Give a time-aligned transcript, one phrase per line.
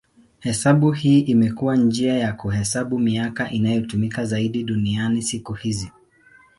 [0.39, 5.91] Hesabu hii imekuwa njia ya kuhesabu miaka inayotumika zaidi duniani siku hizi.